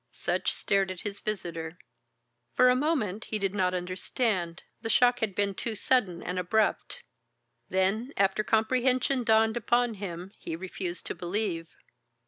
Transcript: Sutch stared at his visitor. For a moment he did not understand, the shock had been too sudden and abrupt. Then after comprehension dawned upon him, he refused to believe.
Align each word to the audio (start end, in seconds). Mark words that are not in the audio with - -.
Sutch 0.11 0.51
stared 0.51 0.89
at 0.89 1.01
his 1.01 1.19
visitor. 1.19 1.77
For 2.55 2.71
a 2.71 2.75
moment 2.75 3.25
he 3.25 3.37
did 3.37 3.53
not 3.53 3.75
understand, 3.75 4.63
the 4.81 4.89
shock 4.89 5.19
had 5.19 5.35
been 5.35 5.53
too 5.53 5.75
sudden 5.75 6.23
and 6.23 6.39
abrupt. 6.39 7.03
Then 7.69 8.11
after 8.17 8.43
comprehension 8.43 9.23
dawned 9.23 9.57
upon 9.57 9.93
him, 9.93 10.31
he 10.39 10.55
refused 10.55 11.05
to 11.05 11.13
believe. 11.13 11.67